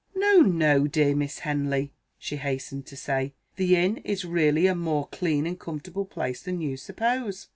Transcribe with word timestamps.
"No, 0.15 0.39
no, 0.39 0.87
dear 0.87 1.15
Miss 1.15 1.37
Henley," 1.37 1.93
she 2.17 2.37
hastened 2.37 2.87
to 2.87 2.95
say; 2.97 3.35
"the 3.55 3.75
inn 3.75 3.97
is 3.97 4.25
really 4.25 4.65
a 4.65 4.73
more 4.73 5.05
clean 5.09 5.45
and 5.45 5.59
comfortable 5.59 6.05
place 6.05 6.41
than 6.41 6.59
you 6.59 6.75
suppose. 6.75 7.49